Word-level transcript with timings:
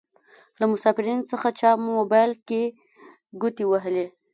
له 0.59 0.65
مسافرينو 0.73 1.27
څخه 1.31 1.47
چا 1.59 1.69
موبايل 1.95 2.31
کې 2.47 2.63
ګوتې 3.41 3.63
وهلې. 3.67 4.05